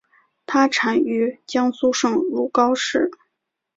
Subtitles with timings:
[0.47, 3.11] 它产于江苏省如皋市。